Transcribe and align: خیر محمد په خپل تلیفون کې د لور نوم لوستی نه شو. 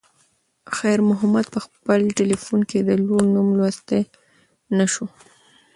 خیر 0.75 0.99
محمد 1.09 1.45
په 1.53 1.59
خپل 1.65 2.01
تلیفون 2.19 2.59
کې 2.69 2.79
د 2.87 2.89
لور 3.05 3.23
نوم 3.33 3.47
لوستی 3.57 4.01
نه 4.77 4.85
شو. 4.93 5.05